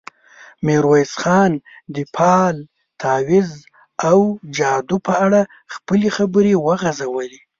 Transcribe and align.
ميرويس 0.65 1.13
خان 1.21 1.51
د 1.95 1.97
فال، 2.15 2.55
تاويذ 3.01 3.49
او 4.09 4.19
جادو 4.57 4.97
په 5.07 5.13
اړه 5.25 5.41
خپلې 5.73 6.09
خبرې 6.17 6.53
وغځولې. 6.65 7.39